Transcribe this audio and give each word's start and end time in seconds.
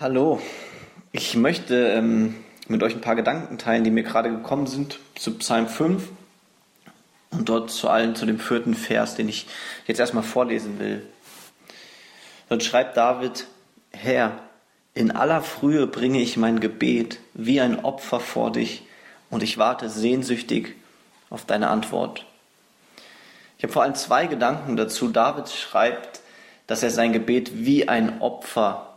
Hallo, 0.00 0.40
ich 1.10 1.34
möchte 1.34 1.74
ähm, 1.74 2.36
mit 2.68 2.84
euch 2.84 2.94
ein 2.94 3.00
paar 3.00 3.16
Gedanken 3.16 3.58
teilen, 3.58 3.82
die 3.82 3.90
mir 3.90 4.04
gerade 4.04 4.30
gekommen 4.30 4.68
sind 4.68 5.00
zu 5.16 5.36
Psalm 5.38 5.66
5 5.66 6.04
und 7.30 7.48
dort 7.48 7.72
zu 7.72 7.88
allen 7.88 8.14
zu 8.14 8.24
dem 8.24 8.38
vierten 8.38 8.74
Vers, 8.74 9.16
den 9.16 9.28
ich 9.28 9.48
jetzt 9.88 9.98
erstmal 9.98 10.22
vorlesen 10.22 10.78
will. 10.78 11.04
Dort 12.48 12.62
schreibt 12.62 12.96
David, 12.96 13.48
Herr, 13.90 14.38
in 14.94 15.10
aller 15.10 15.42
Frühe 15.42 15.88
bringe 15.88 16.20
ich 16.20 16.36
mein 16.36 16.60
Gebet 16.60 17.18
wie 17.34 17.60
ein 17.60 17.84
Opfer 17.84 18.20
vor 18.20 18.52
dich 18.52 18.84
und 19.30 19.42
ich 19.42 19.58
warte 19.58 19.90
sehnsüchtig 19.90 20.76
auf 21.28 21.44
deine 21.44 21.70
Antwort. 21.70 22.24
Ich 23.56 23.64
habe 23.64 23.72
vor 23.72 23.82
allem 23.82 23.96
zwei 23.96 24.28
Gedanken 24.28 24.76
dazu. 24.76 25.08
David 25.08 25.48
schreibt, 25.48 26.20
dass 26.68 26.84
er 26.84 26.90
sein 26.90 27.12
Gebet 27.12 27.64
wie 27.64 27.88
ein 27.88 28.20
Opfer 28.20 28.87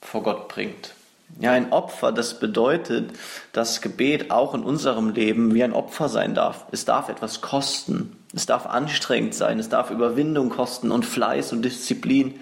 vor 0.00 0.22
Gott 0.22 0.48
bringt. 0.48 0.94
Ja, 1.38 1.52
ein 1.52 1.72
Opfer, 1.72 2.12
das 2.12 2.38
bedeutet, 2.40 3.12
dass 3.52 3.80
Gebet 3.80 4.30
auch 4.30 4.54
in 4.54 4.62
unserem 4.62 5.10
Leben 5.10 5.54
wie 5.54 5.62
ein 5.62 5.72
Opfer 5.72 6.08
sein 6.08 6.34
darf. 6.34 6.66
Es 6.72 6.84
darf 6.84 7.08
etwas 7.08 7.40
kosten. 7.40 8.16
Es 8.34 8.46
darf 8.46 8.66
anstrengend 8.66 9.34
sein. 9.34 9.58
Es 9.58 9.68
darf 9.68 9.90
Überwindung 9.90 10.50
kosten 10.50 10.90
und 10.90 11.06
Fleiß 11.06 11.52
und 11.52 11.62
Disziplin. 11.62 12.40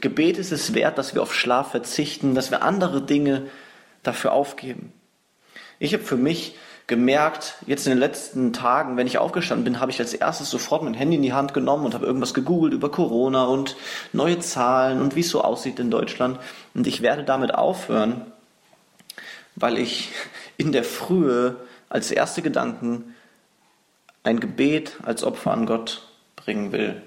Gebet 0.00 0.38
ist 0.38 0.52
es 0.52 0.74
wert, 0.74 0.98
dass 0.98 1.14
wir 1.14 1.22
auf 1.22 1.34
Schlaf 1.34 1.70
verzichten, 1.70 2.34
dass 2.34 2.50
wir 2.50 2.62
andere 2.62 3.00
Dinge 3.02 3.46
dafür 4.02 4.32
aufgeben. 4.32 4.92
Ich 5.78 5.94
habe 5.94 6.04
für 6.04 6.16
mich 6.16 6.54
gemerkt, 6.88 7.54
jetzt 7.66 7.86
in 7.86 7.92
den 7.92 7.98
letzten 7.98 8.52
Tagen, 8.52 8.96
wenn 8.96 9.06
ich 9.06 9.18
aufgestanden 9.18 9.64
bin, 9.64 9.78
habe 9.78 9.92
ich 9.92 10.00
als 10.00 10.14
erstes 10.14 10.50
sofort 10.50 10.82
mein 10.82 10.94
Handy 10.94 11.16
in 11.16 11.22
die 11.22 11.34
Hand 11.34 11.52
genommen 11.54 11.84
und 11.84 11.94
habe 11.94 12.06
irgendwas 12.06 12.34
gegoogelt 12.34 12.72
über 12.72 12.90
Corona 12.90 13.44
und 13.44 13.76
neue 14.12 14.40
Zahlen 14.40 15.00
und 15.00 15.14
wie 15.14 15.20
es 15.20 15.28
so 15.28 15.42
aussieht 15.42 15.78
in 15.78 15.90
Deutschland. 15.90 16.40
Und 16.74 16.86
ich 16.86 17.02
werde 17.02 17.24
damit 17.24 17.54
aufhören, 17.54 18.32
weil 19.54 19.78
ich 19.78 20.10
in 20.56 20.72
der 20.72 20.82
Frühe 20.82 21.56
als 21.90 22.10
erste 22.10 22.42
Gedanken 22.42 23.14
ein 24.24 24.40
Gebet 24.40 24.96
als 25.04 25.24
Opfer 25.24 25.52
an 25.52 25.66
Gott 25.66 26.08
bringen 26.36 26.72
will. 26.72 27.02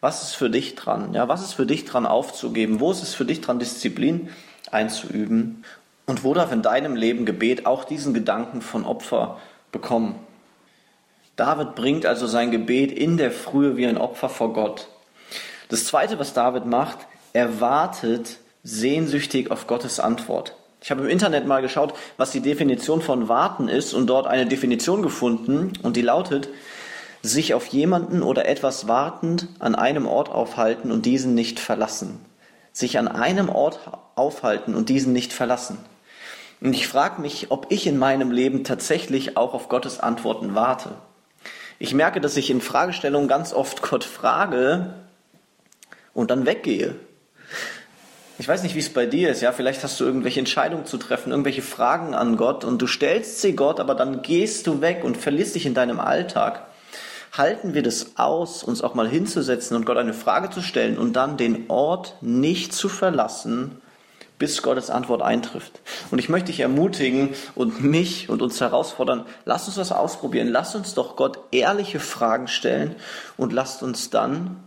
Was 0.00 0.22
ist 0.22 0.34
für 0.34 0.50
dich 0.50 0.74
dran? 0.74 1.14
Ja, 1.14 1.28
was 1.28 1.42
ist 1.42 1.54
für 1.54 1.64
dich 1.64 1.84
dran 1.84 2.06
aufzugeben? 2.06 2.80
Wo 2.80 2.90
ist 2.90 3.02
es 3.02 3.14
für 3.14 3.24
dich 3.24 3.40
dran, 3.40 3.60
Disziplin 3.60 4.28
einzuüben? 4.70 5.64
Und 6.10 6.24
wo 6.24 6.34
darf 6.34 6.50
in 6.50 6.60
deinem 6.60 6.96
Leben 6.96 7.24
Gebet 7.24 7.66
auch 7.66 7.84
diesen 7.84 8.12
Gedanken 8.12 8.62
von 8.62 8.84
Opfer 8.84 9.38
bekommen? 9.70 10.16
David 11.36 11.76
bringt 11.76 12.04
also 12.04 12.26
sein 12.26 12.50
Gebet 12.50 12.90
in 12.90 13.16
der 13.16 13.30
Frühe 13.30 13.76
wie 13.76 13.86
ein 13.86 13.96
Opfer 13.96 14.28
vor 14.28 14.52
Gott. 14.52 14.88
Das 15.68 15.84
zweite, 15.84 16.18
was 16.18 16.34
David 16.34 16.66
macht, 16.66 16.98
er 17.32 17.60
wartet 17.60 18.38
sehnsüchtig 18.64 19.52
auf 19.52 19.68
Gottes 19.68 20.00
Antwort. 20.00 20.56
Ich 20.82 20.90
habe 20.90 21.02
im 21.02 21.08
Internet 21.08 21.46
mal 21.46 21.62
geschaut, 21.62 21.94
was 22.16 22.32
die 22.32 22.40
Definition 22.40 23.02
von 23.02 23.28
warten 23.28 23.68
ist 23.68 23.94
und 23.94 24.08
dort 24.08 24.26
eine 24.26 24.46
Definition 24.46 25.02
gefunden 25.02 25.74
und 25.84 25.94
die 25.94 26.02
lautet, 26.02 26.48
sich 27.22 27.54
auf 27.54 27.66
jemanden 27.66 28.24
oder 28.24 28.46
etwas 28.46 28.88
wartend 28.88 29.46
an 29.60 29.76
einem 29.76 30.08
Ort 30.08 30.28
aufhalten 30.28 30.90
und 30.90 31.06
diesen 31.06 31.36
nicht 31.36 31.60
verlassen. 31.60 32.18
Sich 32.72 32.98
an 32.98 33.06
einem 33.06 33.48
Ort 33.48 33.78
aufhalten 34.16 34.74
und 34.74 34.88
diesen 34.88 35.12
nicht 35.12 35.32
verlassen. 35.32 35.78
Und 36.60 36.74
ich 36.74 36.88
frage 36.88 37.20
mich, 37.22 37.50
ob 37.50 37.66
ich 37.70 37.86
in 37.86 37.98
meinem 37.98 38.30
Leben 38.30 38.64
tatsächlich 38.64 39.36
auch 39.36 39.54
auf 39.54 39.68
Gottes 39.68 39.98
Antworten 39.98 40.54
warte. 40.54 40.90
Ich 41.78 41.94
merke, 41.94 42.20
dass 42.20 42.36
ich 42.36 42.50
in 42.50 42.60
Fragestellungen 42.60 43.28
ganz 43.28 43.54
oft 43.54 43.82
Gott 43.90 44.04
frage 44.04 44.94
und 46.12 46.30
dann 46.30 46.46
weggehe. 46.46 46.96
Ich 48.38 48.48
weiß 48.48 48.62
nicht, 48.62 48.74
wie 48.74 48.80
es 48.80 48.92
bei 48.92 49.04
dir 49.04 49.30
ist, 49.30 49.42
ja, 49.42 49.52
vielleicht 49.52 49.84
hast 49.84 50.00
du 50.00 50.04
irgendwelche 50.04 50.40
Entscheidungen 50.40 50.86
zu 50.86 50.96
treffen, 50.96 51.30
irgendwelche 51.30 51.60
Fragen 51.60 52.14
an 52.14 52.36
Gott 52.36 52.64
und 52.64 52.80
du 52.80 52.86
stellst 52.86 53.42
sie 53.42 53.54
Gott, 53.54 53.80
aber 53.80 53.94
dann 53.94 54.22
gehst 54.22 54.66
du 54.66 54.80
weg 54.80 55.04
und 55.04 55.18
verlierst 55.18 55.54
dich 55.54 55.66
in 55.66 55.74
deinem 55.74 56.00
Alltag. 56.00 56.66
Halten 57.36 57.74
wir 57.74 57.82
das 57.82 58.16
aus, 58.16 58.64
uns 58.64 58.82
auch 58.82 58.94
mal 58.94 59.08
hinzusetzen 59.08 59.76
und 59.76 59.84
Gott 59.84 59.98
eine 59.98 60.14
Frage 60.14 60.48
zu 60.48 60.62
stellen 60.62 60.96
und 60.96 61.14
dann 61.14 61.36
den 61.36 61.68
Ort 61.68 62.16
nicht 62.22 62.72
zu 62.72 62.88
verlassen, 62.88 63.80
bis 64.40 64.62
Gottes 64.62 64.90
Antwort 64.90 65.22
eintrifft. 65.22 65.80
Und 66.10 66.18
ich 66.18 66.28
möchte 66.28 66.46
dich 66.46 66.58
ermutigen 66.58 67.34
und 67.54 67.84
mich 67.84 68.28
und 68.28 68.42
uns 68.42 68.60
herausfordern, 68.60 69.26
lass 69.44 69.68
uns 69.68 69.76
das 69.76 69.92
ausprobieren. 69.92 70.48
Lass 70.48 70.74
uns 70.74 70.94
doch 70.94 71.14
Gott 71.14 71.38
ehrliche 71.52 72.00
Fragen 72.00 72.48
stellen 72.48 72.96
und 73.36 73.52
lasst 73.52 73.84
uns 73.84 74.10
dann 74.10 74.64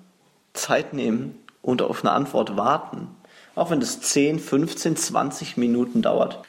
Zeit 0.53 0.93
nehmen 0.93 1.35
und 1.61 1.81
auf 1.81 2.05
eine 2.05 2.13
Antwort 2.13 2.55
warten. 2.55 3.09
Auch 3.55 3.71
wenn 3.71 3.81
das 3.81 3.99
10, 3.99 4.39
15, 4.39 4.95
20 4.95 5.57
Minuten 5.57 6.01
dauert. 6.01 6.43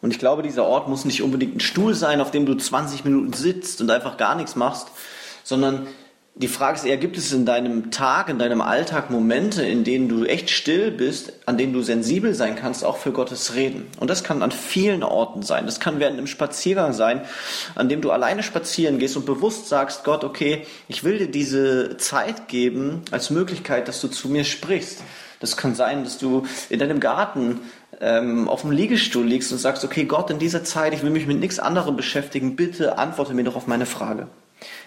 Und 0.00 0.12
ich 0.12 0.18
glaube, 0.18 0.42
dieser 0.42 0.64
Ort 0.64 0.88
muss 0.88 1.04
nicht 1.04 1.22
unbedingt 1.22 1.56
ein 1.56 1.60
Stuhl 1.60 1.94
sein, 1.94 2.20
auf 2.20 2.30
dem 2.30 2.46
du 2.46 2.54
20 2.54 3.04
Minuten 3.04 3.32
sitzt 3.32 3.80
und 3.80 3.90
einfach 3.90 4.16
gar 4.16 4.36
nichts 4.36 4.56
machst, 4.56 4.88
sondern 5.44 5.88
die 6.34 6.48
Frage 6.48 6.78
ist 6.78 6.86
eher, 6.86 6.96
gibt 6.96 7.18
es 7.18 7.30
in 7.32 7.44
deinem 7.44 7.90
Tag, 7.90 8.30
in 8.30 8.38
deinem 8.38 8.62
Alltag 8.62 9.10
Momente, 9.10 9.62
in 9.62 9.84
denen 9.84 10.08
du 10.08 10.24
echt 10.24 10.48
still 10.48 10.90
bist, 10.90 11.34
an 11.44 11.58
denen 11.58 11.74
du 11.74 11.82
sensibel 11.82 12.34
sein 12.34 12.56
kannst, 12.56 12.86
auch 12.86 12.96
für 12.96 13.12
Gottes 13.12 13.54
Reden? 13.54 13.86
Und 14.00 14.08
das 14.08 14.24
kann 14.24 14.42
an 14.42 14.50
vielen 14.50 15.02
Orten 15.02 15.42
sein. 15.42 15.66
Das 15.66 15.78
kann 15.78 16.00
während 16.00 16.16
einem 16.16 16.26
Spaziergang 16.26 16.94
sein, 16.94 17.20
an 17.74 17.90
dem 17.90 18.00
du 18.00 18.10
alleine 18.10 18.42
spazieren 18.42 18.98
gehst 18.98 19.18
und 19.18 19.26
bewusst 19.26 19.68
sagst, 19.68 20.04
Gott, 20.04 20.24
okay, 20.24 20.66
ich 20.88 21.04
will 21.04 21.18
dir 21.18 21.30
diese 21.30 21.98
Zeit 21.98 22.48
geben 22.48 23.02
als 23.10 23.28
Möglichkeit, 23.28 23.86
dass 23.86 24.00
du 24.00 24.08
zu 24.08 24.30
mir 24.30 24.44
sprichst. 24.44 25.02
Das 25.38 25.58
kann 25.58 25.74
sein, 25.74 26.02
dass 26.02 26.16
du 26.16 26.46
in 26.70 26.78
deinem 26.78 26.98
Garten 26.98 27.60
ähm, 28.00 28.48
auf 28.48 28.62
dem 28.62 28.70
Liegestuhl 28.70 29.26
liegst 29.26 29.52
und 29.52 29.58
sagst, 29.58 29.84
okay, 29.84 30.06
Gott, 30.06 30.30
in 30.30 30.38
dieser 30.38 30.64
Zeit, 30.64 30.94
ich 30.94 31.02
will 31.02 31.10
mich 31.10 31.26
mit 31.26 31.40
nichts 31.40 31.58
anderem 31.58 31.94
beschäftigen, 31.94 32.56
bitte 32.56 32.96
antworte 32.96 33.34
mir 33.34 33.44
doch 33.44 33.56
auf 33.56 33.66
meine 33.66 33.86
Frage. 33.86 34.28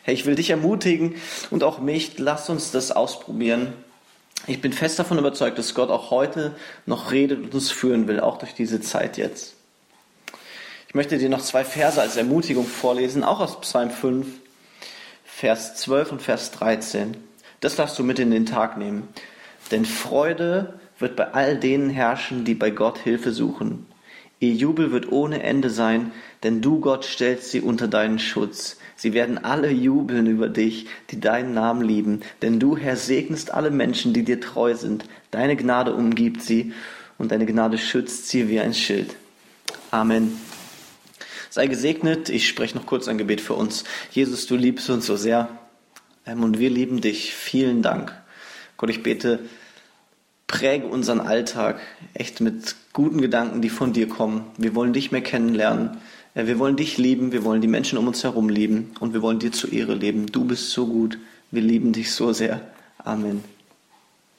Hey, 0.05 0.13
ich 0.13 0.27
will 0.27 0.35
dich 0.35 0.51
ermutigen 0.51 1.15
und 1.49 1.63
auch 1.63 1.79
mich, 1.79 2.19
lass 2.19 2.47
uns 2.51 2.69
das 2.69 2.91
ausprobieren. 2.91 3.73
Ich 4.45 4.61
bin 4.61 4.71
fest 4.71 4.99
davon 4.99 5.17
überzeugt, 5.17 5.57
dass 5.57 5.73
Gott 5.73 5.89
auch 5.89 6.11
heute 6.11 6.55
noch 6.85 7.11
redet 7.11 7.41
und 7.41 7.55
uns 7.55 7.71
führen 7.71 8.07
will, 8.07 8.19
auch 8.19 8.37
durch 8.37 8.53
diese 8.53 8.79
Zeit 8.81 9.17
jetzt. 9.17 9.55
Ich 10.87 10.93
möchte 10.93 11.17
dir 11.17 11.27
noch 11.27 11.41
zwei 11.41 11.65
Verse 11.65 11.99
als 11.99 12.17
Ermutigung 12.17 12.67
vorlesen, 12.67 13.23
auch 13.23 13.39
aus 13.39 13.59
Psalm 13.61 13.89
5, 13.89 14.27
Vers 15.25 15.75
12 15.77 16.11
und 16.11 16.21
Vers 16.21 16.51
13. 16.51 17.17
Das 17.59 17.75
darfst 17.75 17.97
du 17.97 18.03
mit 18.03 18.19
in 18.19 18.29
den 18.29 18.45
Tag 18.45 18.77
nehmen. 18.77 19.07
Denn 19.71 19.85
Freude 19.85 20.79
wird 20.99 21.15
bei 21.15 21.33
all 21.33 21.57
denen 21.57 21.89
herrschen, 21.89 22.45
die 22.45 22.53
bei 22.53 22.69
Gott 22.69 22.99
Hilfe 22.99 23.31
suchen. 23.31 23.87
Ihr 24.39 24.53
Jubel 24.53 24.91
wird 24.91 25.11
ohne 25.11 25.43
Ende 25.43 25.69
sein, 25.69 26.11
denn 26.43 26.61
du, 26.61 26.79
Gott, 26.79 27.05
stellst 27.05 27.51
sie 27.51 27.61
unter 27.61 27.87
deinen 27.87 28.19
Schutz. 28.19 28.77
Sie 28.95 29.13
werden 29.13 29.37
alle 29.37 29.71
jubeln 29.71 30.27
über 30.27 30.49
dich, 30.49 30.87
die 31.11 31.19
deinen 31.19 31.53
Namen 31.53 31.81
lieben, 31.81 32.21
denn 32.41 32.59
du, 32.59 32.77
Herr, 32.77 32.97
segnest 32.97 33.53
alle 33.53 33.71
Menschen, 33.71 34.13
die 34.13 34.23
dir 34.23 34.39
treu 34.39 34.75
sind. 34.75 35.05
Deine 35.31 35.55
Gnade 35.55 35.93
umgibt 35.93 36.41
sie 36.41 36.73
und 37.17 37.31
deine 37.31 37.45
Gnade 37.45 37.77
schützt 37.77 38.27
sie 38.27 38.49
wie 38.49 38.59
ein 38.59 38.73
Schild. 38.73 39.15
Amen. 39.91 40.37
Sei 41.49 41.67
gesegnet. 41.67 42.27
Ich 42.27 42.49
spreche 42.49 42.75
noch 42.77 42.85
kurz 42.85 43.07
ein 43.07 43.17
Gebet 43.17 43.39
für 43.39 43.53
uns. 43.53 43.85
Jesus, 44.11 44.45
du 44.45 44.57
liebst 44.57 44.89
uns 44.89 45.05
so 45.05 45.15
sehr 45.15 45.47
ähm, 46.25 46.43
und 46.43 46.59
wir 46.59 46.69
lieben 46.69 46.99
dich. 46.99 47.33
Vielen 47.33 47.81
Dank. 47.81 48.13
Gott, 48.75 48.89
ich 48.89 49.03
bete, 49.03 49.39
präge 50.55 50.87
unseren 50.87 51.19
Alltag 51.19 51.79
echt 52.13 52.39
mit 52.39 52.75
guten 52.93 53.19
Gedanken, 53.19 53.61
die 53.61 53.69
von 53.69 53.91
dir 53.91 54.07
kommen. 54.07 54.45
Wir 54.57 54.73
wollen 54.73 54.93
dich 54.93 55.11
mehr 55.11 55.21
kennenlernen. 55.21 55.97
Wir 56.33 56.59
wollen 56.59 56.75
dich 56.75 56.97
lieben, 56.97 57.31
wir 57.31 57.43
wollen 57.43 57.61
die 57.61 57.67
Menschen 57.67 57.97
um 57.97 58.07
uns 58.07 58.23
herum 58.23 58.49
lieben 58.49 58.91
und 58.99 59.13
wir 59.13 59.21
wollen 59.21 59.39
dir 59.39 59.51
zur 59.51 59.71
Ehre 59.71 59.95
leben. 59.95 60.27
Du 60.27 60.45
bist 60.45 60.71
so 60.71 60.87
gut. 60.87 61.17
Wir 61.51 61.61
lieben 61.61 61.93
dich 61.93 62.11
so 62.11 62.33
sehr. 62.33 62.61
Amen. 62.97 63.54